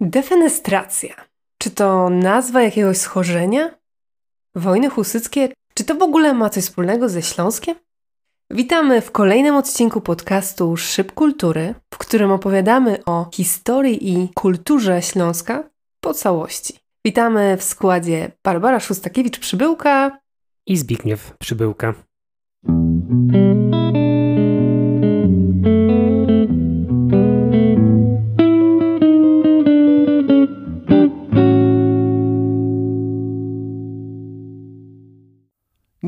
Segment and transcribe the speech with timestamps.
[0.00, 1.14] Defenestracja.
[1.58, 3.70] Czy to nazwa jakiegoś schorzenia?
[4.54, 5.48] Wojny husyckie?
[5.74, 7.76] Czy to w ogóle ma coś wspólnego ze Śląskiem?
[8.50, 15.68] Witamy w kolejnym odcinku podcastu Szyb Kultury, w którym opowiadamy o historii i kulturze Śląska
[16.00, 16.78] po całości.
[17.04, 20.10] Witamy w składzie Barbara Szustakiewicz-Przybyłka
[20.66, 21.94] i Zbigniew Przybyłka.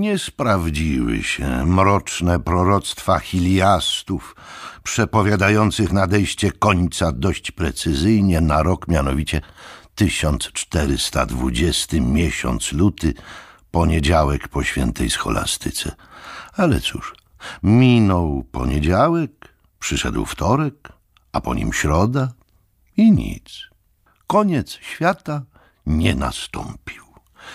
[0.01, 4.37] Nie sprawdziły się mroczne proroctwa Hiliastów,
[4.83, 9.41] przepowiadających nadejście końca dość precyzyjnie na rok, mianowicie
[9.95, 13.15] 1420 miesiąc luty,
[13.71, 15.93] poniedziałek po świętej scholastyce.
[16.53, 17.15] Ale cóż,
[17.63, 20.93] minął poniedziałek, przyszedł wtorek,
[21.33, 22.33] a po nim środa
[22.97, 23.69] i nic.
[24.27, 25.43] Koniec świata
[25.87, 27.10] nie nastąpił.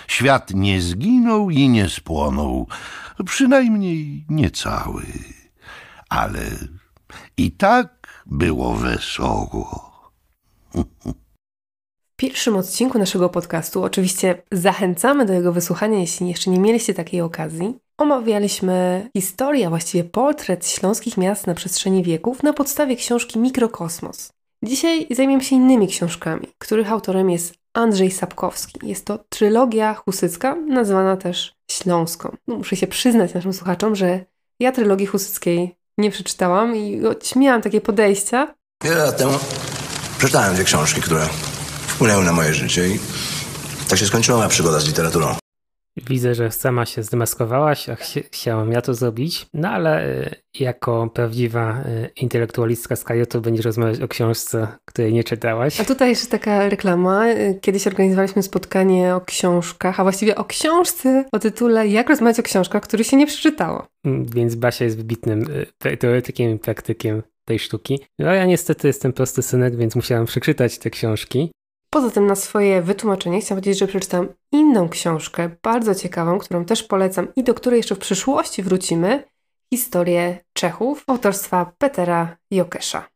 [0.07, 2.67] Świat nie zginął i nie spłonął,
[3.25, 5.03] przynajmniej nie cały.
[6.09, 6.41] Ale
[7.37, 9.91] i tak było wesoło.
[12.13, 17.21] W pierwszym odcinku naszego podcastu, oczywiście zachęcamy do jego wysłuchania, jeśli jeszcze nie mieliście takiej
[17.21, 24.31] okazji, omawialiśmy historię, a właściwie portret śląskich miast na przestrzeni wieków na podstawie książki Mikrokosmos.
[24.63, 28.79] Dzisiaj zajmiemy się innymi książkami, których autorem jest Andrzej Sapkowski.
[28.83, 32.35] Jest to trylogia husycka, nazywana też Śląską.
[32.47, 34.25] No, muszę się przyznać naszym słuchaczom, że
[34.59, 37.01] ja trylogii husyckiej nie przeczytałam i
[37.35, 38.55] miałam takie podejścia.
[38.83, 39.39] Wiele lat temu
[40.17, 41.27] przeczytałem dwie książki, które
[41.87, 42.99] wpłynęły na moje życie i
[43.89, 45.35] tak się skończyła moja przygoda z literaturą.
[45.97, 51.09] Widzę, że sama się zdemaskowałaś, a ch chciałam ja to zrobić, no ale y, jako
[51.13, 55.79] prawdziwa y, intelektualistka z Kajotu będziesz rozmawiać o książce, której nie czytałaś.
[55.79, 57.29] A tutaj jeszcze taka reklama.
[57.29, 62.43] Y, kiedyś organizowaliśmy spotkanie o książkach, a właściwie o książce o tytule Jak rozmawiać o
[62.43, 63.87] książkach, których się nie przeczytało.
[64.05, 65.45] Mm, więc Basia jest wybitnym
[65.99, 67.99] teoretykiem i praktykiem tej sztuki.
[68.19, 71.51] No ja niestety jestem prosty synek, więc musiałam przeczytać te książki.
[71.89, 76.83] Poza tym na swoje wytłumaczenie chciałam powiedzieć, że przeczytam inną książkę, bardzo ciekawą, którą też
[76.83, 79.23] polecam i do której jeszcze w przyszłości wrócimy.
[79.73, 83.09] Historię Czechów autorstwa Petera Jokesza.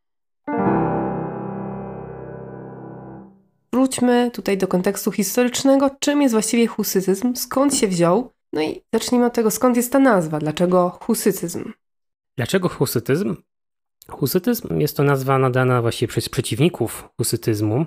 [3.74, 9.25] Wróćmy tutaj do kontekstu historycznego, czym jest właściwie husycyzm, skąd się wziął, no i zacznijmy
[9.25, 11.74] od tego, skąd jest ta nazwa, dlaczego husycyzm.
[12.38, 13.36] Dlaczego husytyzm?
[14.09, 17.86] Husytyzm jest to nazwa nadana właściwie przez przeciwników husytyzmu,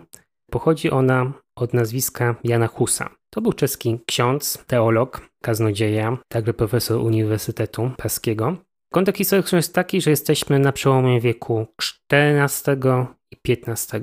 [0.52, 3.10] Pochodzi ona od nazwiska Jana Husa.
[3.30, 8.56] To był czeski ksiądz, teolog, kaznodzieja, także profesor Uniwersytetu Praskiego.
[8.92, 11.66] Kontekst historyczny jest taki, że jesteśmy na przełomie wieku
[12.12, 12.76] XIV
[13.32, 14.00] i XV.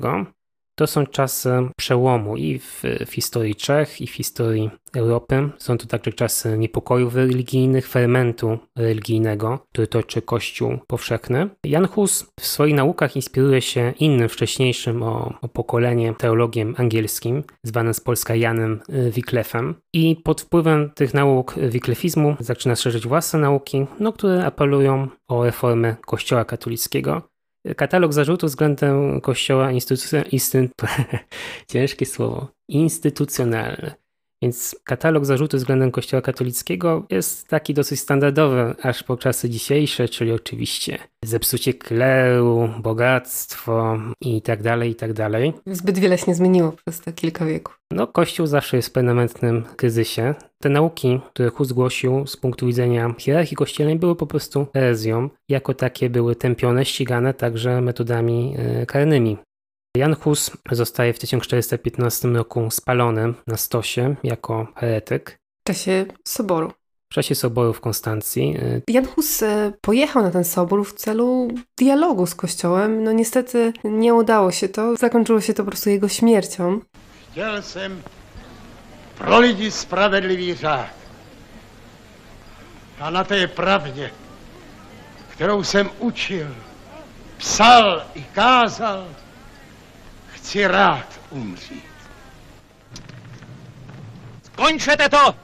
[0.79, 5.49] To są czasy przełomu i w, w, historii Czech, i w historii Europy.
[5.57, 11.49] Są to także czasy niepokojów religijnych, fermentu religijnego, który toczy Kościół powszechny.
[11.63, 17.93] Jan Hus w swoich naukach inspiruje się innym, wcześniejszym o, o pokolenie teologiem angielskim, zwanym
[17.93, 18.79] z Polska Janem
[19.11, 19.75] Wyclifem.
[19.93, 25.95] I pod wpływem tych nauk wyklefizmu zaczyna szerzyć własne nauki, no, które apelują o reformę
[26.05, 27.21] Kościoła katolickiego
[27.77, 30.29] katalog zarzutów względem Kościoła instytucjonalny,
[31.71, 33.91] ciężkie słowo, instytucjonalny.
[34.41, 40.31] Więc katalog zarzutów względem Kościoła katolickiego jest taki dosyć standardowy aż po czasy dzisiejsze, czyli
[40.31, 45.53] oczywiście zepsucie kleru, bogactwo i tak dalej, i tak dalej.
[45.65, 47.79] Zbyt wiele się nie zmieniło przez te kilka wieków.
[47.91, 50.35] No, Kościół zawsze jest w permanentnym kryzysie.
[50.61, 55.29] Te nauki, które Hus zgłosił z punktu widzenia hierarchii kościelnej były po prostu herezją.
[55.49, 59.37] Jako takie były tępione, ścigane także metodami e, karnymi.
[59.99, 65.37] Jan Hus zostaje w 1415 roku spalony na stosie jako heretyk.
[65.61, 66.71] W czasie soboru.
[67.11, 68.57] W czasie soboru w Konstancji.
[68.57, 73.03] Y, Jan Hus y, pojechał na ten sobór w celu dialogu z kościołem.
[73.03, 74.95] No niestety nie udało się to.
[74.95, 76.79] Zakończyło się to po prostu jego śmiercią.
[77.31, 78.01] Chtěl jsem
[79.17, 79.41] pro
[80.61, 80.89] řád.
[82.99, 84.11] A na té pravdě,
[85.29, 86.47] kterou jsem učil,
[87.37, 89.05] psal i kázal,
[90.49, 91.85] chci rád umřít.
[94.43, 95.35] Skončete to!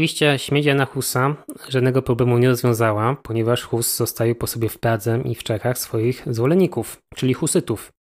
[0.00, 1.36] Oczywiście śmierć Jana Husa
[1.68, 6.24] żadnego problemu nie rozwiązała, ponieważ Hus zostawił po sobie w Pradze i w Czechach swoich
[6.30, 7.92] zwolenników, czyli husytów.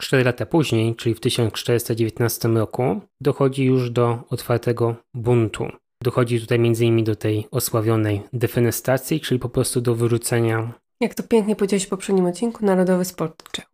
[0.00, 5.68] Cztery lata później, czyli w 1419 roku, dochodzi już do otwartego buntu.
[6.02, 7.04] Dochodzi tutaj m.in.
[7.04, 10.72] do tej osławionej defenestacji, czyli po prostu do wyrzucenia.
[11.00, 13.72] Jak to pięknie powiedziałeś w poprzednim odcinku, Narodowy Sport Czechów.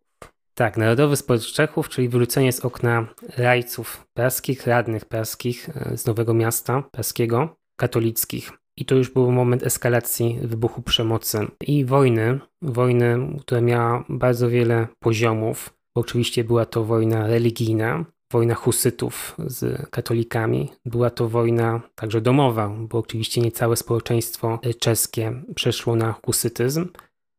[0.55, 3.07] Tak, Narodowy Sport Czechów, czyli wyrzucenie z okna
[3.37, 8.53] rajców praskich, radnych praskich e, z Nowego Miasta Praskiego, katolickich.
[8.77, 14.89] I to już był moment eskalacji wybuchu przemocy i wojny, wojny, która miała bardzo wiele
[14.99, 15.75] poziomów.
[15.95, 20.71] Bo oczywiście była to wojna religijna, wojna husytów z katolikami.
[20.85, 26.89] Była to wojna także domowa, bo oczywiście nie całe społeczeństwo czeskie przeszło na husytyzm,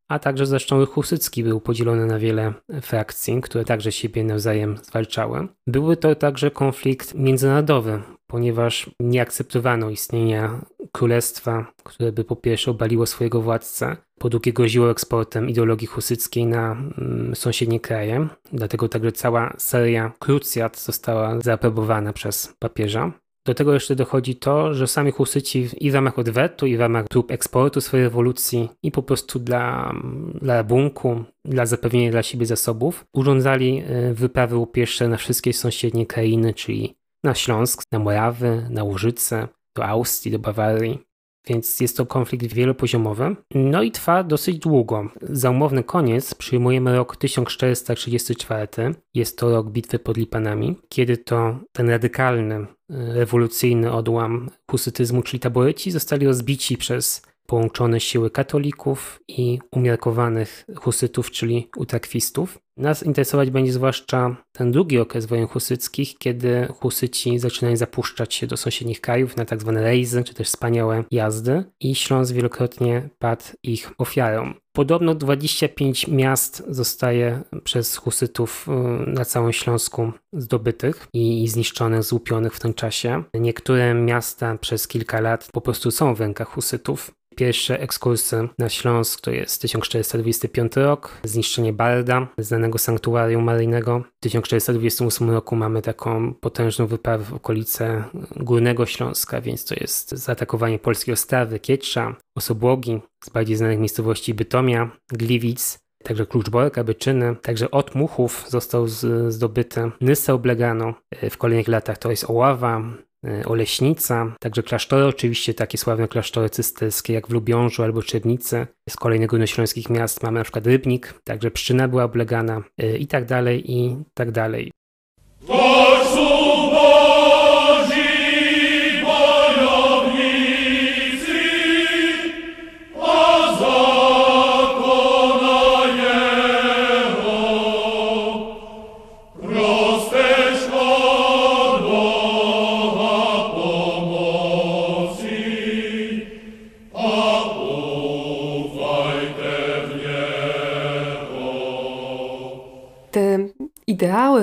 [0.10, 5.48] a także zresztą husycki był podzielony na wiele frakcji, które także siebie nawzajem zwalczały.
[5.68, 8.02] Były to także konflikt międzynarodowy,
[8.36, 14.92] ponieważ nie akceptowano istnienia królestwa, które by po pierwsze obaliło swojego władcę, po drugie groziło
[14.92, 18.28] eksportem ideologii husyckiej na mm, sąsiednie kraje.
[18.54, 23.12] Dlatego także cała seria krucjat została zaaprobowana przez papieża.
[23.46, 27.08] Do tego jeszcze dochodzi to, że sami Husyci i w ramach odwetu, i w ramach
[27.08, 29.94] prób eksportu swojej rewolucji, i po prostu dla,
[30.42, 36.54] dla rabunku, dla zapewnienia dla siebie zasobów, urządzali e, wyprawy łupieżcze na wszystkie sąsiednie krainy,
[36.54, 36.96] czyli
[37.26, 41.00] na Śląsk, na Morawy, na Łużyce, do Austrii, do Bawarii.
[41.48, 43.36] Więc jest to konflikt wielopoziomowy.
[43.56, 45.10] No i trwa dosyć długo.
[45.22, 48.68] Za umowny koniec przyjmujemy rok 1434.
[49.14, 55.92] Jest to rok bitwy pod Lipanami, kiedy to ten radykalny, rewolucyjny odłam husytyzmu, czyli taboryci,
[55.92, 62.60] zostali rozbici przez połączone siły katolików i umiarkowanych husytów, czyli utakwistów.
[62.78, 68.58] Nas interesować będzie zwłaszcza ten drugi okres wojen husyckich, kiedy husyci zaczynają zapuszczać się do
[68.58, 73.92] sąsiednich krajów na tak zwane rejzy, czy też wspaniałe jazdy i Śląsk wielokrotnie padł ich
[73.98, 74.54] ofiarą.
[74.76, 82.60] Podobno 25 miast zostaje przez husytów y, na całym Śląsku zdobytych i zniszczonych, złupionych w
[82.60, 83.24] tym czasie.
[83.34, 87.12] Niektóre miasta przez kilka lat po prostu są w rękach husytów.
[87.36, 94.04] Pierwsze ekskursy na Śląsk to jest 1425 rok, zniszczenie Barda, znanego sanktuarium maryjnego.
[94.18, 98.04] W 1428 roku mamy taką potężną wyprawę w okolice
[98.36, 104.90] Górnego Śląska, więc to jest zaatakowanie polskiej Ostrawy, Kietrza, Osobłogi, z bardziej znanych miejscowości Bytomia,
[105.12, 108.88] Gliwic, także Kluczborka, Byczyny, także od Muchów został
[109.28, 110.94] zdobyty Nysa oblegano.
[111.30, 113.05] W kolejnych latach to jest Oława, E,
[113.46, 118.68] Oleśnica, także klasztory, oczywiście takie sławne klasztory cysterskie jak w Lubiążu albo Czernicy.
[118.90, 123.26] Z kolejnych górnośląskich miast mamy na przykład Rybnik, także Pszczyna była oblegana e, i tak
[123.26, 124.72] dalej, i tak dalej.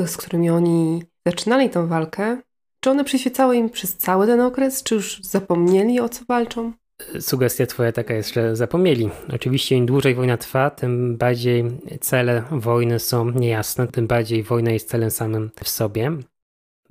[0.07, 2.37] Z którymi oni zaczynali tę walkę,
[2.81, 6.73] czy one przyświecały im przez cały ten okres, czy już zapomnieli o co walczą?
[7.21, 9.11] Sugestia twoja taka jest, że zapomnieli.
[9.35, 11.65] Oczywiście im dłużej wojna trwa, tym bardziej
[12.01, 16.11] cele wojny są niejasne, tym bardziej wojna jest celem samym w sobie.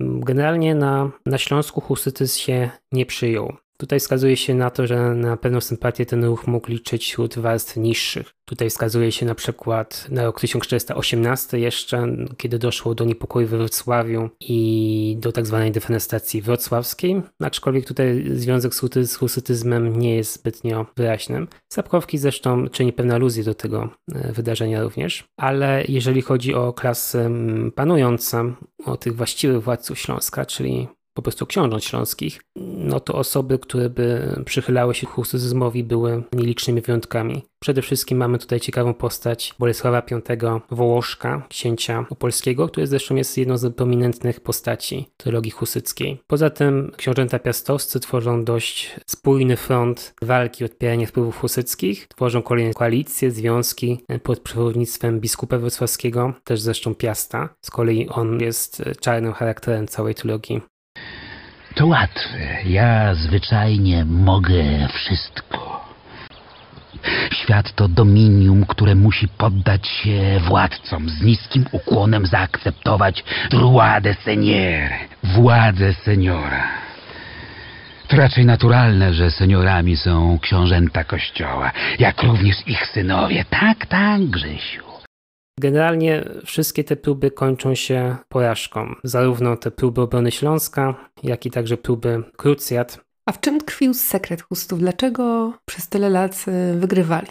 [0.00, 3.56] Generalnie na, na Śląsku husytyzm się nie przyjął.
[3.82, 7.76] Tutaj wskazuje się na to, że na pewną sympatię ten ruch mógł liczyć wśród warstw
[7.76, 8.34] niższych.
[8.44, 14.30] Tutaj wskazuje się na przykład na rok 1418 jeszcze, kiedy doszło do niepokoju we Wrocławiu
[14.40, 18.74] i do tak zwanej defenestacji wrocławskiej, aczkolwiek tutaj związek
[19.04, 21.46] z husytyzmem nie jest zbytnio wyraźny.
[21.72, 27.30] Sapkowski zresztą czyni pewne aluzje do tego e, wydarzenia również, ale jeżeli chodzi o klasy
[27.74, 32.40] panujące, o tych właściwych władców Śląska, czyli po prostu książąt śląskich,
[32.76, 37.42] no to osoby, które by przychylały się husyzmowi były nielicznymi wyjątkami.
[37.60, 43.58] Przede wszystkim mamy tutaj ciekawą postać Bolesława V Wołoszka, księcia opolskiego, który zresztą jest jedną
[43.58, 46.20] z prominentnych postaci teologii husyckiej.
[46.26, 53.30] Poza tym książęta piastowscy tworzą dość spójny front walki odpierania wpływów husyckich, tworzą kolejne koalicje,
[53.30, 57.48] związki pod przewodnictwem biskupa wrocławskiego, też zresztą Piasta.
[57.64, 60.60] Z kolei on jest czarnym charakterem całej teologii
[61.72, 62.38] to łatwe.
[62.64, 65.84] Ja zwyczajnie mogę wszystko.
[67.32, 74.90] Świat to dominium, które musi poddać się władcom, z niskim ukłonem zaakceptować droit seigneur,
[75.22, 76.82] władzę seniora.
[78.08, 83.44] To raczej naturalne, że seniorami są książęta kościoła, jak również ich synowie.
[83.50, 84.91] Tak, tak, Grzesiu.
[85.60, 88.94] Generalnie wszystkie te próby kończą się porażką.
[89.04, 93.00] Zarówno te próby obrony Śląska, jak i także próby krucjat.
[93.26, 94.78] A w czym tkwił sekret chustów?
[94.78, 97.28] Dlaczego przez tyle lat y, wygrywali?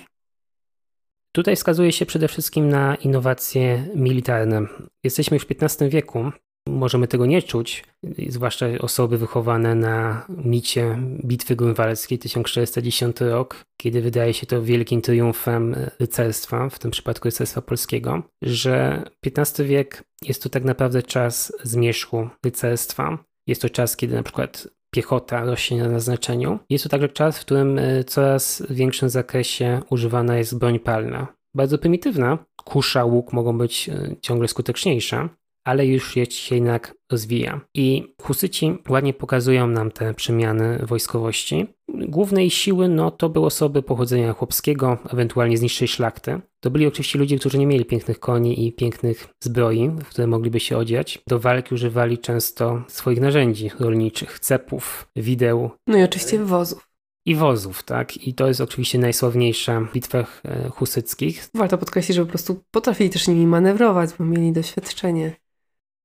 [1.32, 4.62] Tutaj wskazuje się przede wszystkim na innowacje militarne.
[5.04, 6.32] Jesteśmy już w XV wieku,
[6.68, 7.84] możemy tego nie czuć,
[8.28, 15.76] zwłaszcza osoby wychowane na micie Bitwy Grunwaldzkiej 1410 rok, kiedy wydaje się to wielkim triumfem
[16.00, 22.30] rycerstwa, w tym przypadku rycerstwa polskiego, że XV wiek jest to tak naprawdę czas zmierzchu
[22.46, 23.18] rycerstwa.
[23.48, 26.60] Jest to czas, kiedy na przykład piechota rośnie na znaczeniu.
[26.70, 31.28] Jest to także czas, w którym e, coraz większym zakresie używana jest broń palna.
[31.56, 35.30] Bardzo prymitywna, kusza, łuk mogą być e, ciągle skuteczniejsze,
[35.64, 37.62] ale już się jednak rozwija.
[37.74, 41.68] I husyci ładnie pokazują nam te przemiany wojskowości.
[41.88, 46.42] Głównej siły no, to były osoby pochodzenia chłopskiego, ewentualnie z niższej szlachty.
[46.60, 50.60] To byli oczywiście ludzie, którzy nie mieli pięknych koni i pięknych zbroi, w które mogliby
[50.60, 51.20] się odziać.
[51.28, 55.72] Do walki używali często swoich narzędzi rolniczych, cepów, wideł.
[55.88, 56.92] No i oczywiście wozów
[57.26, 58.28] i wozów, tak?
[58.28, 61.50] I to jest oczywiście najsławniejsza w bitwach e, husyckich.
[61.54, 65.41] Warto podkreślić, że po prostu potrafili też nimi manewrować, bo mieli doświadczenie.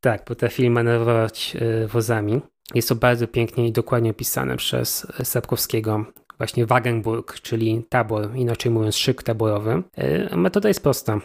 [0.07, 2.41] Tak, potrafili manewrować e, wozami.
[2.75, 6.05] Jest to bardzo pięknie i dokładnie opisane przez Sapkowskiego.
[6.39, 9.83] Właśnie Wagenburg, czyli tabor, inaczej mówiąc szyk taborowy.
[9.97, 11.21] E, metoda jest prosta.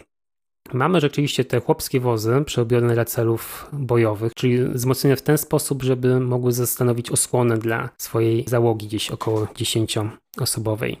[0.72, 6.20] Mamy rzeczywiście te chłopskie wozy przerobione dla celów bojowych, czyli wzmocnione w ten sposób, żeby
[6.20, 10.96] mogły zastanowić osłonę dla swojej załogi gdzieś około 10-osobowej.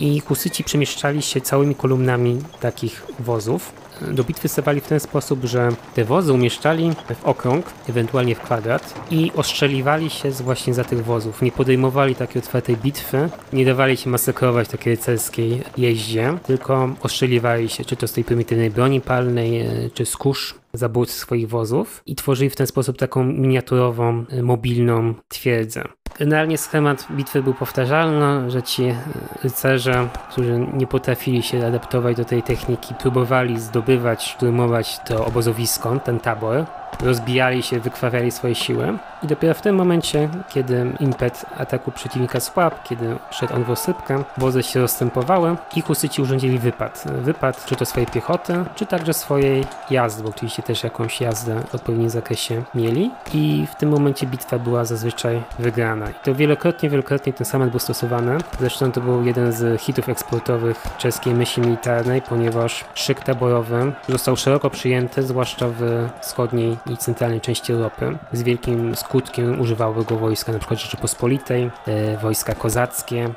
[0.00, 3.72] I husyci przemieszczali się całymi kolumnami takich wozów.
[4.12, 8.94] Do bitwy stawali w ten sposób, że te wozy umieszczali w okrąg, ewentualnie w kwadrat
[9.10, 11.42] i ostrzeliwali się właśnie za tych wozów.
[11.42, 17.84] Nie podejmowali takiej otwartej bitwy, nie dawali się masakrować takiej rycerskiej jeździe, tylko ostrzeliwali się,
[17.84, 22.14] czy to z tej prymitywnej broni palnej, e, czy z kurz zabójców swoich wozów i
[22.14, 25.84] tworzyli w ten sposób taką miniaturową, e, mobilną twierdzę.
[26.18, 28.94] Generalnie schemat bitwy był powtarzalny, że ci
[29.42, 36.20] rycerze, którzy nie potrafili się adaptować do tej techniki, próbowali zdobywać, szturmować to obozowisko, ten
[36.20, 36.64] tabor,
[37.02, 42.76] rozbijali się, wykrwawiali swoje siły i dopiero w tym momencie, kiedy impet ataku przeciwnika słabł,
[42.84, 47.04] kiedy szedł on w osypkę, wozy się rozstępowały i husyci urządzili wypad.
[47.22, 51.74] Wypad czy to swojej piechoty, czy także swojej jazdy, bo oczywiście też jakąś jazdę w
[51.74, 56.10] odpowiednim zakresie mieli i w tym momencie bitwa była zazwyczaj wygrana.
[56.10, 58.38] I to wielokrotnie, wielokrotnie ten samet był stosowany.
[58.60, 64.70] Zresztą to był jeden z hitów eksportowych czeskiej myśli militarnej, ponieważ szyk taborowy został szeroko
[64.70, 68.18] przyjęty, zwłaszcza w wschodniej i centralnej części Europy.
[68.32, 70.76] Z wielkim skutkiem używały go wojska np.
[70.76, 73.30] Rzeczypospolitej, e, wojska kozackie.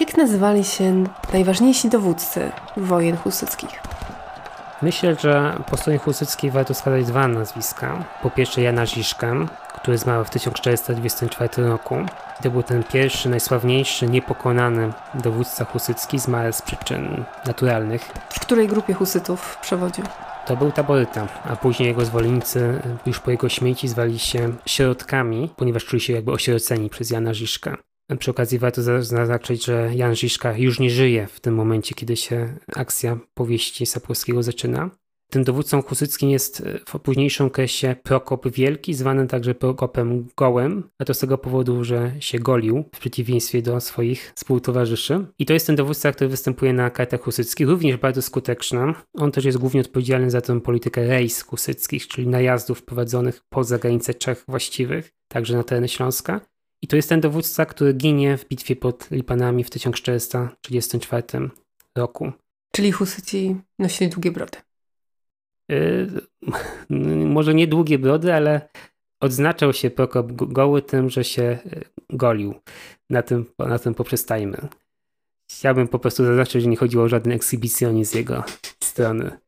[0.00, 3.80] Jak nazywali się najważniejsi dowódcy wojen husyckich?
[4.82, 8.04] Myślę, że po stronie husyckiej warto wskazać dwa nazwiska.
[8.22, 11.96] Po pierwsze Jana Ziszkę, który zmarł w 1424 roku.
[12.42, 18.12] To był ten pierwszy, najsławniejszy, niepokonany dowódca husycki, zmarł z przyczyn naturalnych.
[18.30, 20.04] W której grupie husytów przewodził?
[20.46, 25.84] To był taboryta, a później jego zwolennicy już po jego śmierci zwali się środkami, ponieważ
[25.84, 27.76] czuli się jakby osieroceni przez Jana Żiszka.
[28.18, 32.58] Przy okazji warto zaznaczyć, że Jan Żiszka już nie żyje w tym momencie, kiedy się
[32.76, 34.90] akcja powieści Sapkowskiego zaczyna.
[35.30, 41.04] Tym dowódcą husyckim jest e, w późniejszym okresie Prokop Wielki, zwany także Prokopem Gołem, a
[41.04, 45.26] to z tego powodu, że się golił w przeciwieństwie do swoich współtowarzyszy.
[45.38, 48.80] I to jest ten dowódca, który występuje na kartach husyckich, również bardzo skuteczny.
[49.14, 54.14] On też jest głównie odpowiedzialny za tę politykę rejs husyckich, czyli najazdów prowadzonych poza granice
[54.14, 56.40] Czech właściwych, także na tereny Śląska.
[56.82, 61.50] I to jest ten dowódca, który ginie w bitwie pod Lipanami w 1434
[61.96, 62.32] roku.
[62.72, 64.58] Czyli husyci nosili długie brody.
[65.70, 66.08] Y,
[67.36, 68.68] może nie długie brody, ale
[69.20, 72.54] odznaczał się Prokop Goły tym, że się y, golił.
[73.10, 74.68] Na tym, na tym poprzestajmy.
[75.50, 78.44] Chciałbym po prostu zaznaczyć, że nie chodziło o żaden ekshibicjonizm z jego
[78.84, 79.38] strony.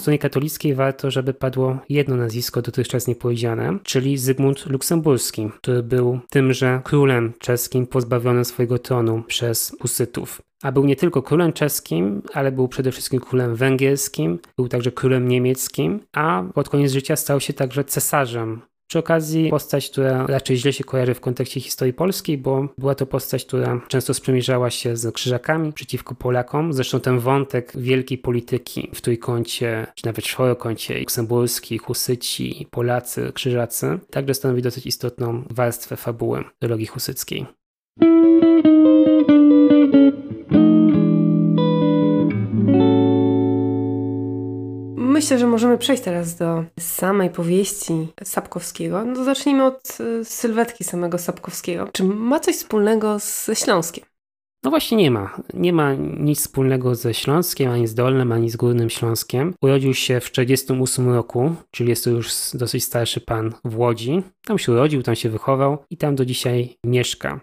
[0.00, 6.80] Stronie katolickiej warto, żeby padło jedno nazwisko dotychczas niepowiedziane, czyli Zygmunt Luksemburski, który był tymże
[6.84, 10.42] królem czeskim pozbawionym swojego tronu przez Husytów.
[10.62, 15.28] A był nie tylko królem czeskim, ale był przede wszystkim królem węgierskim, był także królem
[15.28, 20.72] niemieckim, a pod koniec życia stał się także cesarzem Przy okazji postać, która raczej źle
[20.72, 25.14] się kojarzy w kontekście historii polskiej, bo była to postać, która często sprzymierzała się z
[25.14, 26.72] krzyżakami przeciwko Polakom.
[26.72, 34.34] Zresztą ten wątek wielkiej polityki w trójkącie, czy nawet czworokącie luksemburski, husyci, Polacy, krzyżacy, także
[34.34, 37.46] stanowi dosyć istotną warstwę fabuły teologii husyckiej.
[45.20, 47.92] Myślę, że możemy przejść teraz do samej powieści
[48.24, 49.04] Sapkowskiego.
[49.04, 51.88] No zacznijmy od y, sylwetki samego Sapkowskiego.
[51.92, 54.04] Czy ma coś wspólnego ze Śląskiem?
[54.64, 55.40] No właśnie nie ma.
[55.54, 59.54] Nie ma nic wspólnego ze Śląskiem, ani z Dolnym, ani z Górnym Śląskiem.
[59.62, 64.22] Urodził się w 1948 roku, czyli jest to już dosyć starszy pan w Łodzi.
[64.44, 67.40] Tam się urodził, tam się wychował i tam do dzisiaj mieszka.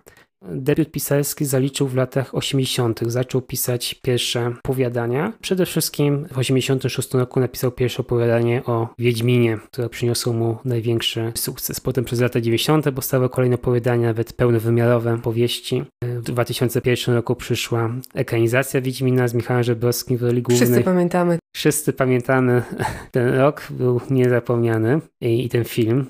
[0.51, 2.99] Debiut pisarski zaliczył w latach 80.
[3.07, 5.33] Zaczął pisać pierwsze opowiadania.
[5.41, 11.79] Przede wszystkim w 86 roku napisał pierwsze opowiadanie o Wiedźminie, które przyniosło mu największy sukces.
[11.79, 12.91] Potem przez lata 90.
[12.95, 15.83] powstały kolejne opowiadania, nawet pełnowymiarowe powieści.
[16.01, 20.67] W 2001 roku przyszła ekranizacja Wiedźmina z Michałem Żebrowskim w roli głównej.
[20.67, 21.39] Wszyscy pamiętamy.
[21.55, 22.63] Wszyscy pamiętamy
[23.11, 26.05] ten rok, był niezapomniany i, i ten film.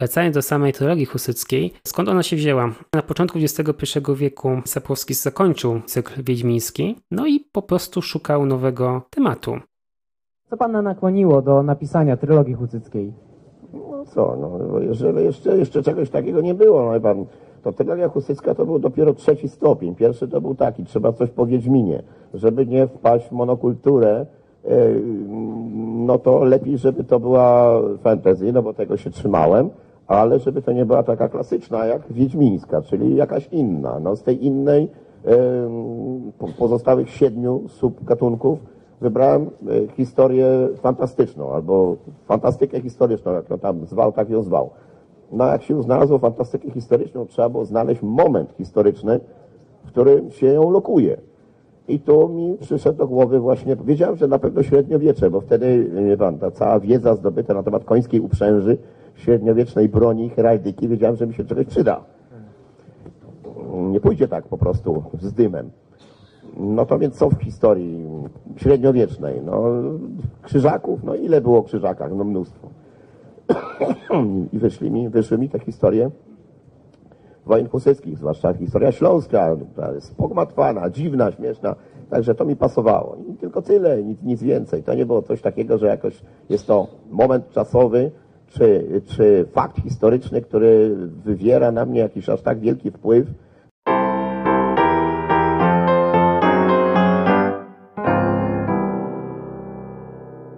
[0.00, 2.70] Wracając do samej teologii husyckiej, skąd ona się wzięła?
[2.94, 9.56] Na początku XXI wieku Sapłowski zakończył cykl wiedźmiński, no i po prostu szukał nowego tematu.
[10.50, 13.12] Co pana nakłoniło do napisania trylogii husyckiej?
[13.72, 17.26] No co, no jeżeli jeszcze, jeszcze czegoś takiego nie było, no pan,
[17.62, 19.94] to trylogia husycka to był dopiero trzeci stopień.
[19.94, 22.02] Pierwszy to był taki, trzeba coś po Wiedźminie,
[22.34, 24.26] żeby nie wpaść w monokulturę,
[24.64, 24.76] e,
[26.06, 29.70] no to lepiej, żeby to była fantasy, no bo tego się trzymałem,
[30.10, 34.00] ale żeby to nie była taka klasyczna jak wiedźmińska, czyli jakaś inna.
[34.00, 34.88] No z tej innej
[36.58, 38.58] pozostałych siedmiu subgatunków
[39.00, 41.96] wybrałem e, historię fantastyczną, albo
[42.26, 44.70] fantastykę historyczną, jak to tam zwał, tak ją zwał.
[45.32, 49.20] No jak się znalazło fantastykę historyczną, trzeba było znaleźć moment historyczny,
[49.84, 51.16] w którym się ją lokuje.
[51.88, 56.16] I tu mi przyszedł do głowy właśnie, wiedziałem, że na pewno średniowiecze, bo wtedy, wie
[56.16, 58.78] pan, ta cała wiedza zdobyta na temat końskiej uprzęży,
[59.14, 62.04] średniowiecznej broni, heraldyki, wiedziałem, że mi się czegoś przyda.
[63.72, 65.70] Nie pójdzie tak po prostu z dymem.
[66.56, 68.06] No to więc co w historii
[68.56, 69.40] średniowiecznej?
[69.44, 69.62] No,
[70.42, 72.12] krzyżaków, no ile było krzyżakach?
[72.14, 72.68] No mnóstwo.
[74.52, 76.10] I wyszli mi, wyszły mi te historie
[77.46, 79.56] wojen husyckich, zwłaszcza historia śląska,
[80.00, 81.74] spogmatwana, dziwna, śmieszna.
[82.10, 83.16] Także to mi pasowało.
[83.28, 84.82] I tylko tyle, nic, nic więcej.
[84.82, 88.10] To nie było coś takiego, że jakoś jest to moment czasowy,
[88.50, 93.26] czy, czy fakt historyczny, który wywiera na mnie jakiś aż tak wielki wpływ,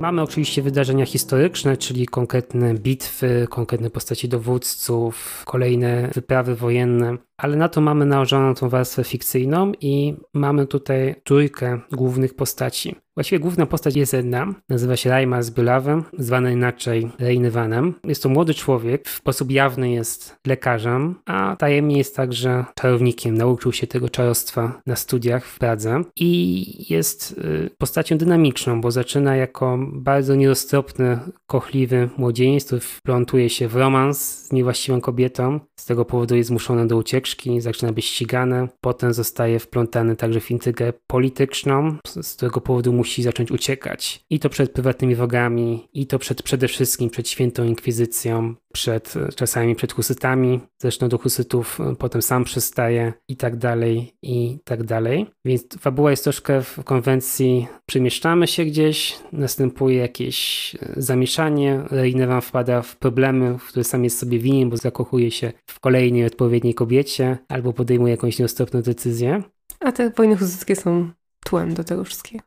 [0.02, 7.68] Mamy oczywiście wydarzenia historyczne, czyli konkretne bitwy, konkretne postaci dowódców, kolejne wyprawy wojenne, ale na
[7.68, 12.96] to mamy nałożoną tą warstwę fikcyjną i mamy tutaj trójkę głównych postaci.
[13.16, 17.94] Właściwie główna postać jest jedna, nazywa się Raimar Zbylawem, zwany inaczej Reinywanem.
[18.04, 23.34] Jest to młody człowiek, w sposób jawny jest lekarzem, a tajemnie jest także czarownikiem.
[23.34, 29.36] Nauczył się tego czarostwa na studiach w Pradze i jest y, postacią dynamiczną, bo zaczyna
[29.36, 35.60] jako bardzo nieroztropny, kochliwy młodzieniec, który wplątuje się w romans z niewłaściwą kobietą.
[35.82, 38.68] Z tego powodu jest zmuszony do ucieczki, zaczyna być ścigany.
[38.80, 44.24] Potem zostaje wplątany także w intrygę polityczną, z którego powodu musi zacząć uciekać.
[44.30, 49.74] I to przed prywatnymi wrogami, i to przed przede wszystkim przed świętą inkwizycją, przed czasami
[49.74, 55.26] przed husytami, zresztą do husytów e, potem sam przystaje i tak dalej, i tak dalej.
[55.44, 62.82] Więc fabuła jest troszkę w konwencji przemieszczamy się gdzieś, następuje jakieś e, zamieszanie, Reinewan wpada
[62.82, 67.38] w problemy, w które sam jest sobie winien, bo zakochuje się w kolejnej odpowiedniej kobiecie
[67.48, 69.42] albo podejmuje jakąś nieostropną decyzję.
[69.80, 71.10] A te wojny husyckie są
[71.44, 72.44] tłem do tego wszystkiego.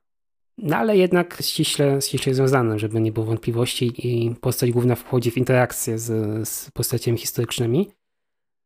[0.57, 5.37] No ale jednak ściśle, ściśle związane, żeby nie było wątpliwości i postać główna wchodzi w
[5.37, 7.91] interakcję z, z postaciami historycznymi.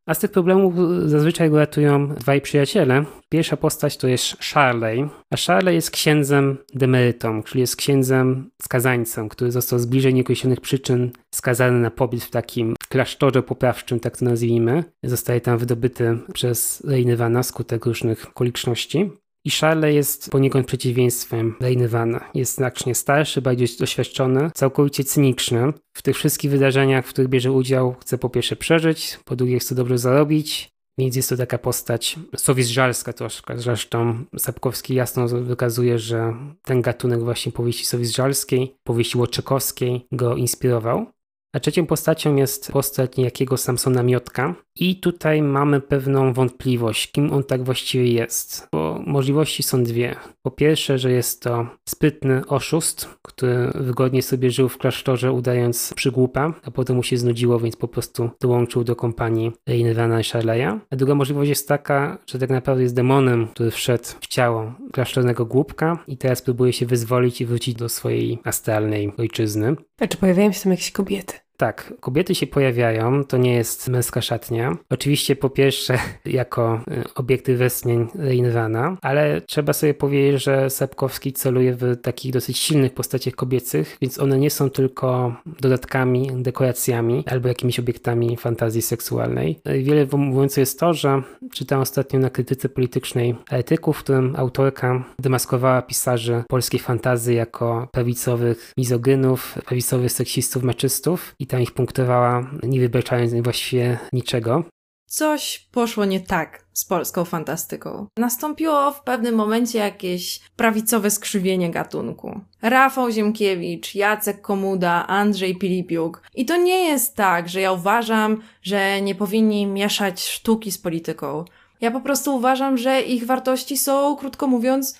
[0.09, 0.73] A z tych problemów
[1.05, 3.05] zazwyczaj go ratują dwaj przyjaciele.
[3.29, 9.51] Pierwsza postać to jest Charley, a Charley jest księdzem demerytą, czyli jest księdzem skazańcem, który
[9.51, 14.83] został z bliżej nieokreślonych przyczyn skazany na pobyt w takim klasztorze poprawczym, tak to nazwijmy.
[15.03, 19.11] Zostaje tam wydobyty przez Reinywana skutek różnych okoliczności.
[19.45, 22.29] I Charles jest poniekąd przeciwieństwem Reinywana.
[22.33, 25.73] Jest znacznie starszy, bardziej doświadczony, całkowicie cyniczny.
[25.93, 29.75] W tych wszystkich wydarzeniach, w których bierze udział, chce po pierwsze przeżyć, po drugie chce
[29.75, 33.57] dobrze zarobić, więc jest to taka postać sowizżalska troszkę.
[33.57, 41.05] Zresztą Sapkowski jasno wykazuje, że ten gatunek właśnie powieści sowizżalskiej, powieści łoczykowskiej go inspirował.
[41.53, 44.55] A trzecią postacią jest postać niejakiego Samsona Miotka.
[44.75, 48.67] I tutaj mamy pewną wątpliwość, kim on tak właściwie jest.
[48.71, 50.15] Bo możliwości są dwie.
[50.41, 56.53] Po pierwsze, że jest to sprytny oszust, który wygodnie sobie żył w klasztorze, udając przygłupa,
[56.63, 60.79] a potem mu się znudziło, więc po prostu dołączył do kompanii Reinvana i Charleya.
[60.89, 65.45] A druga możliwość jest taka, że tak naprawdę jest demonem, który wszedł w ciało klasztornego
[65.45, 69.75] głupka i teraz próbuje się wyzwolić i wrócić do swojej astralnej ojczyzny.
[69.99, 71.38] A czy pojawiają się tam jakieś kobiety?
[71.59, 74.77] Tak, kobiety się pojawiają, to nie jest męska szatnia.
[74.89, 81.73] Oczywiście po pierwsze jako y, obiekty westchnień Reinvana, ale trzeba sobie powiedzieć, że Sapkowski celuje
[81.73, 87.79] w takich dosyć silnych postaciach kobiecych, więc one nie są tylko dodatkami, dekoracjami albo jakimiś
[87.79, 89.59] obiektami fantazji seksualnej.
[89.65, 91.21] Wiele mówiące jest to, że
[91.53, 98.73] czytałem ostatnio na krytyce politycznej etyków, w którym autorka demaskowała pisarzy polskiej fantazy jako prawicowych
[98.77, 104.63] mizogynów, prawicowych seksistów, meczystów i tam ich punktowała, nie wybeczając właściwie niczego.
[105.07, 108.07] Coś poszło nie tak z polską fantastyką.
[108.17, 112.39] Nastąpiło w pewnym momencie jakieś prawicowe skrzywienie gatunku.
[112.61, 116.21] Rafał Ziemkiewicz, Jacek Komuda, Andrzej Pilipiuk.
[116.35, 121.45] I to nie jest tak, że ja uważam, że nie powinni mieszać sztuki z polityką.
[121.81, 124.99] Ja po prostu uważam, że ich wartości są, krótko mówiąc,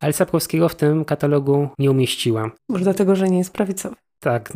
[0.00, 2.50] ale Sapkowskiego w tym katalogu nie umieściła.
[2.68, 3.96] Może dlatego, że nie jest prawicowy.
[4.20, 4.52] Tak,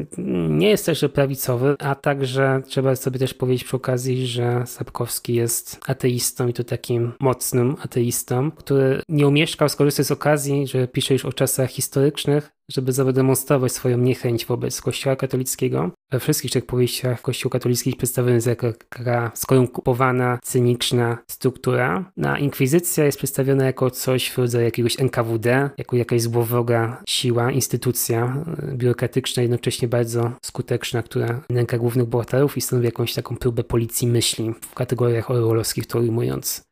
[0.49, 5.81] nie jest też prawicowy, a także trzeba sobie też powiedzieć przy okazji, że Sapkowski jest
[5.87, 11.25] ateistą i to takim mocnym ateistą, który nie umieszkał skorzystać z okazji, że pisze już
[11.25, 15.91] o czasach historycznych, żeby zademonstrować swoją niechęć wobec Kościoła katolickiego.
[16.11, 22.13] We wszystkich trzech powieściach Kościół katolicki przedstawiony jest jako taka skorumpowana, cyniczna struktura.
[22.17, 28.45] Na inkwizycja jest przedstawiona jako coś w rodzaju jakiegoś NKWD, jako jakaś złowroga siła, instytucja
[28.63, 34.09] e, biurokratyczna, jednocześnie bardzo skuteczna, która nęka głównych bohaterów i stanowi jakąś taką próbę policji
[34.09, 36.63] myśli w kategoriach orwellowskich to ujmując.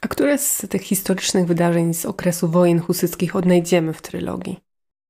[0.00, 4.67] A które z tych historycznych wydarzeń z okresu wojen husyckich odnajdziemy w trylogii?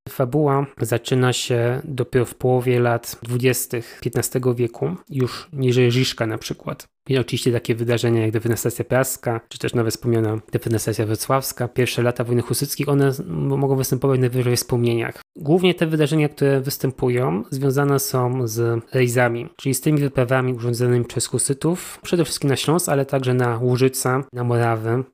[0.08, 3.78] Fabuła zaczyna się dopiero w połowie lat 20.
[4.06, 6.88] XV wieku, już niżej Rziszka na przykład.
[7.08, 12.24] I oczywiście takie wydarzenia jak defenestracja praska, czy też nawet wspomniana defenestracja wrocławska, pierwsze lata
[12.24, 15.20] wojny husyckich, one mogą występować najwyżej w wspomnieniach.
[15.36, 21.26] Głównie te wydarzenia, które występują, związane są z rejzami, czyli z tymi wyprawami urządzonymi przez
[21.26, 25.04] husytów, przede wszystkim na Śląsk, ale także na Łużyca, na Morawy,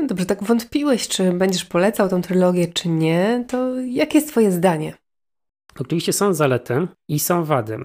[0.00, 4.52] no dobrze, tak wątpiłeś, czy będziesz polecał tą trylogię, czy nie, to jakie jest twoje
[4.52, 4.94] zdanie?
[5.80, 7.84] Oczywiście są zalety i są wady.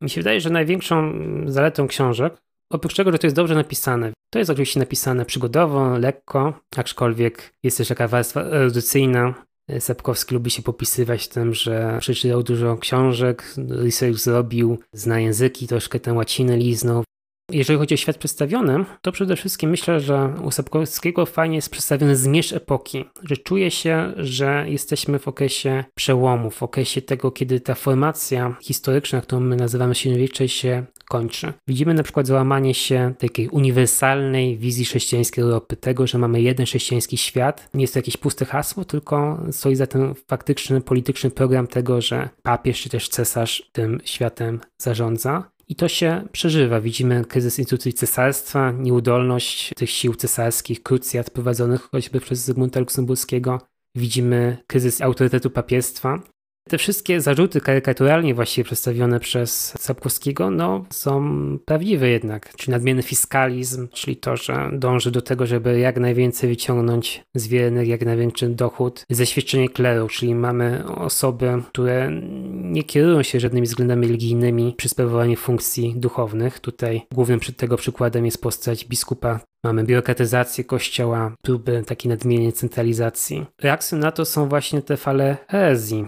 [0.00, 1.12] Mi się wydaje, że największą
[1.46, 6.60] zaletą książek, oprócz tego, że to jest dobrze napisane, to jest oczywiście napisane przygodowo, lekko,
[6.76, 9.34] aczkolwiek jest też taka warstwa erudycyjna.
[9.78, 16.12] Sapkowski lubi się popisywać tym, że przeczytał dużo książek, research zrobił, zna języki, troszkę tę
[16.12, 17.04] łacinę liznął,
[17.50, 22.16] jeżeli chodzi o świat przedstawiony, to przede wszystkim myślę, że u Sapkowskiego fajnie jest przedstawiony
[22.16, 27.74] zmierzch epoki, że czuje się, że jesteśmy w okresie przełomu, w okresie tego, kiedy ta
[27.74, 31.52] formacja historyczna, którą my nazywamy średniowieczej, się kończy.
[31.68, 37.16] Widzimy na przykład załamanie się takiej uniwersalnej wizji chrześcijańskiej Europy, tego, że mamy jeden chrześcijański
[37.16, 37.68] świat.
[37.74, 42.28] Nie jest to jakieś puste hasło, tylko stoi za tym faktyczny, polityczny program tego, że
[42.42, 45.53] papież czy też cesarz tym światem zarządza.
[45.68, 46.80] I to się przeżywa.
[46.80, 53.60] Widzimy kryzys instytucji cesarstwa, nieudolność tych sił cesarskich, krucjat prowadzonych choćby przez Zygmunta Luksemburskiego.
[53.96, 56.22] Widzimy kryzys autorytetu papiestwa.
[56.68, 61.22] Te wszystkie zarzuty karykaturalnie właściwie przedstawione przez Sapkowskiego no, są
[61.64, 67.24] prawdziwe jednak, czyli nadmierny fiskalizm, czyli to, że dąży do tego, żeby jak najwięcej wyciągnąć
[67.34, 72.10] z wiernych, jak największy dochód, zeświadczenie kleru, czyli mamy osoby, które
[72.52, 76.60] nie kierują się żadnymi względami religijnymi przy sprawowaniu funkcji duchownych.
[76.60, 83.46] Tutaj głównym tego przykładem jest postać biskupa Mamy biurokratyzację kościoła, próby takiej nadmiernej centralizacji.
[83.62, 86.06] Reakcją na to są właśnie te fale herezji,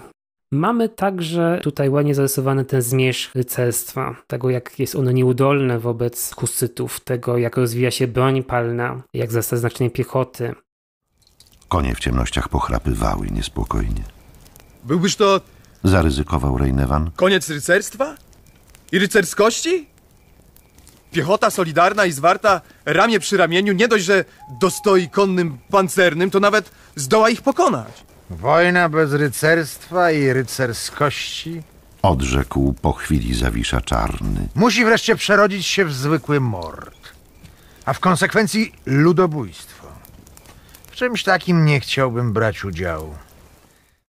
[0.53, 7.01] Mamy także tutaj ładnie zarysowany ten zmierzch rycerstwa, tego jak jest ono nieudolne wobec husytów,
[7.01, 10.55] tego jak rozwija się broń palna, jak zasta znaczenie piechoty.
[11.69, 14.03] Konie w ciemnościach pochrapywały niespokojnie.
[14.85, 15.41] Byłbyż to...
[15.85, 17.11] Zaryzykował Rejnewan.
[17.17, 18.15] Koniec rycerstwa?
[18.93, 19.87] I rycerskości?
[21.13, 24.25] Piechota solidarna i zwarta ramię przy ramieniu nie dość, że
[24.61, 28.05] dostoi konnym pancernym, to nawet zdoła ich pokonać.
[28.31, 31.63] Wojna bez rycerstwa i rycerskości
[32.03, 34.49] Odrzekł po chwili Zawisza Czarny.
[34.55, 37.13] musi wreszcie przerodzić się w zwykły mord,
[37.85, 39.87] a w konsekwencji ludobójstwo.
[40.87, 43.15] W czymś takim nie chciałbym brać udziału.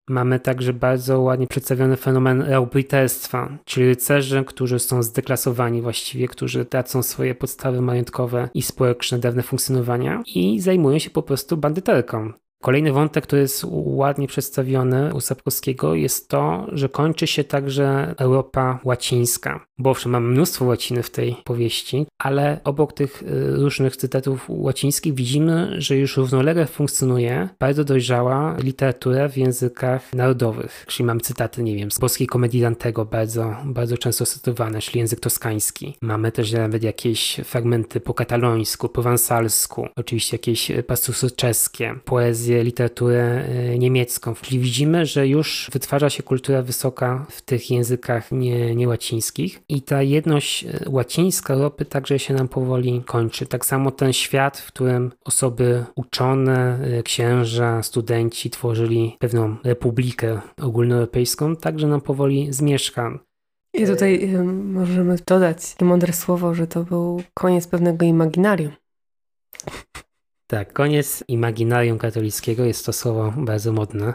[0.10, 7.04] Mamy także bardzo ładnie przedstawiony fenomen reubryterstwa, czyli rycerzy, którzy są zdeklasowani właściwie, którzy tracą
[7.04, 12.34] swoje podstawy majątkowe i społeczne dawne funkcjonowania i zajmują się po prostu bandyterką.
[12.62, 18.80] Kolejny wątek, który jest ładnie przedstawiony u Sapkowskiego, jest to, że kończy się także Europa
[18.84, 19.66] łacińska.
[19.80, 25.14] Bo owszem, mamy mnóstwo łaciny w tej powieści, ale obok tych y, różnych cytatów łacińskich
[25.14, 30.86] widzimy, że już równolegle funkcjonuje bardzo dojrzała literatura w językach narodowych.
[30.88, 35.20] Czyli mamy cytaty, nie wiem, z polskiej komedii Dantego, bardzo, bardzo często cytowane, czyli język
[35.20, 35.98] toskański.
[36.02, 41.96] Mamy też nawet jakieś fragmenty po katalońsku, po wansalsku, oczywiście jakieś pastusy czeskie,
[42.64, 44.36] literaturę y, niemiecką.
[44.42, 50.02] Czyli widzimy, że już wytwarza się kultura wysoka w tych językach nie, niełacińskich i ta
[50.02, 53.46] jedność e, łacińska Europy także się nam powoli kończy.
[53.46, 61.56] Tak samo ten świat, w którym osoby uczone, e, księża, studenci tworzyli pewną republikę ogólnoeuropejską,
[61.56, 63.20] także nam powoli zmieszka.
[63.74, 68.72] I tutaj e, możemy dodać mądre słowo, że to był koniec pewnego imaginarium.
[70.48, 74.14] Tak, koniec imaginarium katolickiego jest to słowo bardzo modne.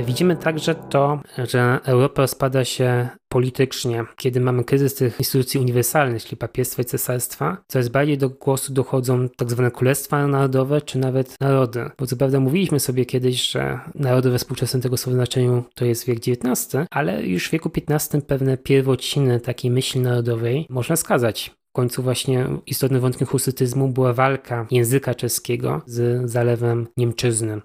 [0.00, 6.36] Widzimy także to, że Europa rozpada się politycznie, kiedy mamy kryzys tych instytucji uniwersalnych, czyli
[6.36, 11.90] papiestwa i cesarstwa, coraz bardziej do głosu dochodzą tak zwane królestwa narodowe, czy nawet narody.
[11.98, 16.06] Bo co prawda mówiliśmy sobie kiedyś, że narody we współczesnym tego słowa znaczeniu to jest
[16.06, 21.61] wiek XIX, ale już w wieku XV pewne pierwociny takiej myśli narodowej można skazać.
[21.72, 27.60] W końcu właśnie istotnym wątkiem husytyzmu była walka języka czeskiego z zalewem Niemczyzny.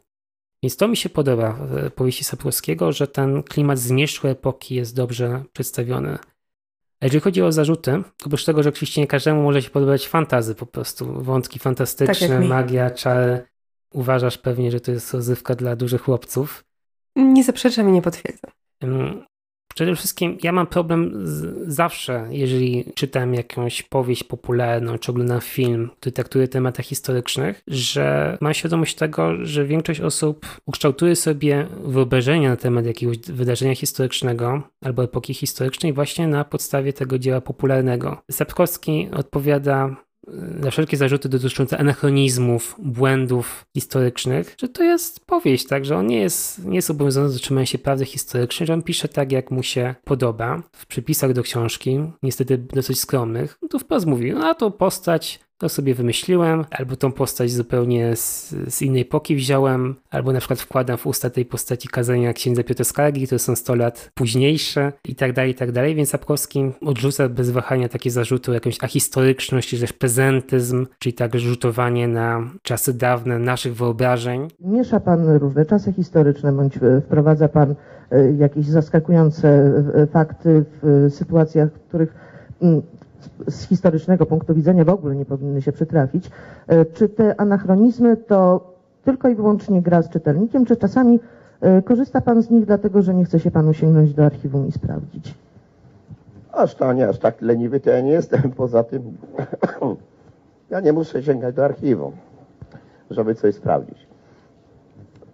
[0.64, 5.44] Więc to mi się podoba w powieści Sapkowskiego, że ten klimat zmierzchłej epoki jest dobrze
[5.54, 6.18] przedstawiony.
[7.00, 10.56] A jeżeli chodzi o zarzuty, oprócz tego, że oczywiście nie każdemu może się podobać fantazy
[10.56, 13.46] po prostu, wątki fantastyczne, tak magia, czary,
[13.94, 16.64] uważasz pewnie, że to jest rozrywka dla dużych chłopców.
[17.16, 18.52] Nie zaprzeczam i nie potwierdzam.
[19.78, 25.90] Przede wszystkim ja mam problem z, zawsze, jeżeli czytam jakąś powieść popularną, czy oglądam film,
[26.00, 32.56] który traktuje tematach historycznych, że mam świadomość tego, że większość osób ukształtuje sobie wyobrażenia na
[32.56, 38.22] temat jakiegoś wydarzenia historycznego albo epoki historycznej właśnie na podstawie tego dzieła popularnego.
[38.32, 39.96] Sapkowski odpowiada
[40.34, 46.20] na wszelkie zarzuty dotyczące anachronizmów, błędów historycznych, że to jest powieść, tak, że on nie
[46.20, 49.64] jest, nie jest obowiązany do trzymania się prawdy historycznej, że on pisze tak, jak mu
[49.64, 50.64] się podoba.
[50.72, 55.70] W przypisach do książki, niestety dosyć skromnych, to wprost mówi, no a to postać to
[55.70, 60.98] sobie wymyśliłem, albo tą postać zupełnie z, z, innej epoki wziąłem, albo na przykład wkładam
[60.98, 65.34] w usta tej postaci kazania księdza Piotra Skargi, które są 100 lat późniejsze i tak
[65.34, 69.80] dalej, i tak dalej, więc Sapkowski odrzuca bez wahania takie zarzuty o jakąś ahistoryczność, czy
[69.80, 74.48] też prezentyzm, czyli tak rzutowanie na czasy dawne naszych wyobrażeń.
[74.60, 77.76] Miesza pan różne czasy historyczne, bądź wprowadza pan
[78.12, 79.48] e, jakieś zaskakujące
[79.96, 82.14] e, fakty w sytuacjach, w których
[83.50, 86.32] z historycznego punktu widzenia w ogóle nie powinny się przytrafić.
[86.68, 91.20] E, czy te anachronizmy to tylko i wyłącznie gra z czytelnikiem, czy czasami
[91.62, 94.72] e, korzysta Pan z nich dlatego, że nie chce się Panu sięgnąć do archiwum i
[94.72, 95.34] sprawdzić?
[96.52, 98.42] Aż to nie, aż tak leniwy to ja nie jestem.
[98.58, 99.02] Poza tym
[100.70, 102.12] ja nie muszę sięgać do archiwum,
[103.12, 104.08] żeby coś sprawdzić.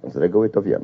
[0.04, 0.84] Z reguły to wiem.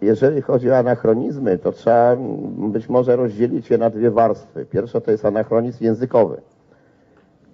[0.00, 2.16] Jeżeli chodzi o anachronizmy, to trzeba
[2.56, 4.66] być może rozdzielić je na dwie warstwy.
[4.66, 6.40] Pierwsza to jest anachronizm językowy.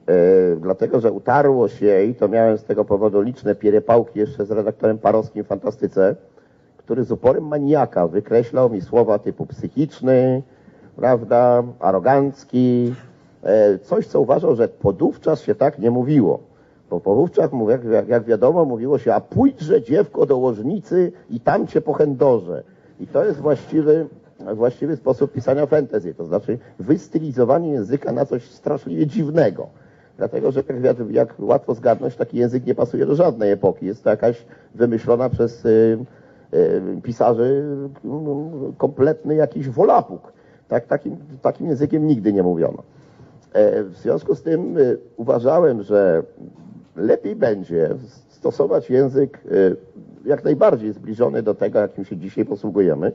[0.09, 0.15] Yy,
[0.61, 4.99] dlatego, że utarło się i to miałem z tego powodu liczne pierepałki jeszcze z redaktorem
[4.99, 6.17] Parowskim w Fantastyce,
[6.77, 10.43] który z uporem maniaka wykreślał mi słowa typu psychiczny,
[10.97, 12.95] prawda, arogancki,
[13.45, 16.52] yy, coś, co uważał, że podówczas się tak nie mówiło.
[17.01, 21.67] Bo wówczas, jak, jak, jak wiadomo, mówiło się, a pójdźże dziewko do łożnicy i tam
[21.67, 22.63] cię pochędorze.
[23.01, 24.07] I to jest właściwy,
[24.55, 29.67] właściwy sposób pisania fantasy, to znaczy wystylizowanie języka na coś straszliwie dziwnego.
[30.19, 33.87] Dlatego, że jak, jak łatwo zgadnąć, taki język nie pasuje do żadnej epoki.
[33.87, 35.99] Jest to jakaś wymyślona przez y,
[36.55, 37.65] y, pisarzy
[38.05, 40.33] y, kompletny jakiś wolapuk.
[40.69, 42.83] Tak, takim, takim językiem nigdy nie mówiono.
[43.53, 46.23] E, w związku z tym y, uważałem, że
[46.97, 47.95] lepiej będzie
[48.29, 49.77] stosować język y,
[50.25, 53.13] jak najbardziej zbliżony do tego, jakim się dzisiaj posługujemy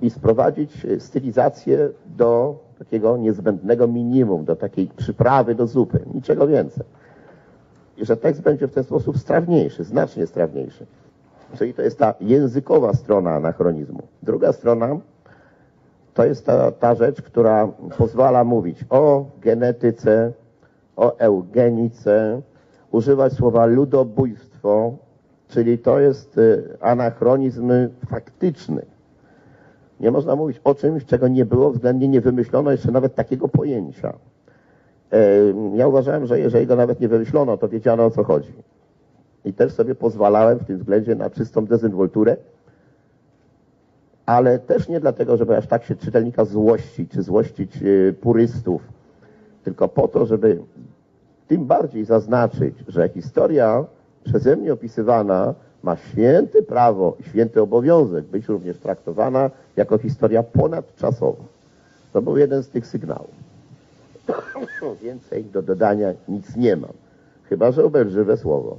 [0.00, 6.84] i sprowadzić stylizację do takiego niezbędnego minimum, do takiej przyprawy do zupy, niczego więcej.
[7.96, 10.86] I że tekst będzie w ten sposób strawniejszy, znacznie strawniejszy.
[11.54, 14.02] Czyli to jest ta językowa strona anachronizmu.
[14.22, 14.96] Druga strona
[16.14, 20.32] to jest ta, ta rzecz, która pozwala mówić o genetyce,
[20.98, 22.42] o eugenice,
[22.90, 24.98] używać słowa ludobójstwo,
[25.48, 27.72] Czyli to jest y, anachronizm
[28.06, 28.82] faktyczny.
[30.00, 34.12] Nie można mówić o czymś, czego nie było, względnie nie wymyślono jeszcze nawet takiego pojęcia.
[35.12, 35.18] E,
[35.74, 38.52] ja uważałem, że jeżeli go nawet nie wymyślono, to wiedziano o co chodzi.
[39.44, 42.36] I też sobie pozwalałem w tym względzie na czystą dezynwolturę,
[44.26, 48.82] ale też nie dlatego, żeby aż tak się czytelnika złościć, czy złościć y, purystów,
[49.68, 50.58] tylko po to, żeby
[51.48, 53.84] tym bardziej zaznaczyć, że historia
[54.24, 61.44] przeze mnie opisywana ma święte prawo i święty obowiązek być również traktowana jako historia ponadczasowa.
[62.12, 63.30] To był jeden z tych sygnałów.
[65.02, 66.96] Więcej do dodania nic nie mam,
[67.48, 68.78] chyba że obelżywe słowo.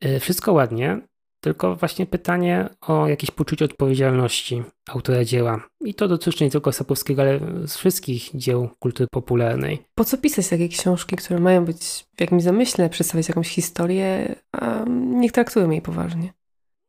[0.00, 1.00] E, wszystko ładnie,
[1.44, 5.60] tylko właśnie pytanie o jakieś poczucie odpowiedzialności autora dzieła.
[5.80, 9.82] I to dotyczy nie tylko Sapowskiego, ale z wszystkich dzieł kultury popularnej.
[9.94, 14.84] Po co pisać takie książki, które mają być w jakimś zamyśle, przedstawiać jakąś historię, a
[14.88, 16.32] niech traktują jej poważnie?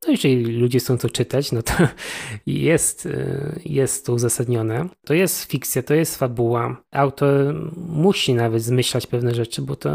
[0.05, 1.73] No jeżeli ludzie chcą to czytać, no to
[2.45, 4.89] jest, y, jest to uzasadnione.
[5.05, 6.81] To jest fikcja, to jest fabuła.
[6.91, 9.89] Autor musi nawet zmyślać pewne rzeczy, bo to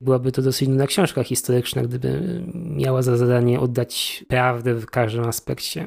[0.00, 5.86] byłaby to dosyć nudna książka historyczna, gdyby miała za zadanie oddać prawdę w każdym aspekcie.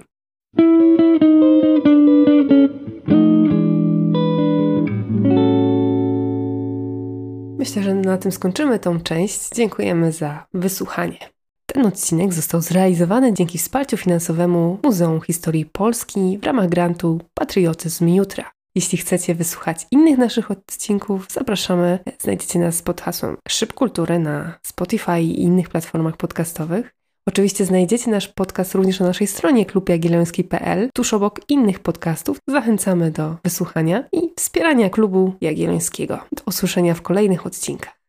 [7.62, 9.50] Myślę, że na tym skończymy tą część.
[9.56, 11.40] Dziękujemy za wysłuchanie.
[11.74, 18.52] Ten odcinek został zrealizowany dzięki wsparciu finansowemu Muzeum Historii Polski w ramach grantu Patriotyzm Jutra.
[18.76, 22.00] Jeśli chcecie wysłuchać innych naszych odcinków, zapraszamy.
[22.20, 26.94] Znajdziecie nas pod hasłem Szyb Kultury na Spotify i innych platformach podcastowych.
[27.28, 32.38] Oczywiście znajdziecie nasz podcast również na naszej stronie klubjagielloński.pl, tuż obok innych podcastów.
[32.48, 36.20] Zachęcamy do wysłuchania i wspierania klubu jagiellońskiego.
[36.32, 38.02] Do usłyszenia w kolejnych odcinkach.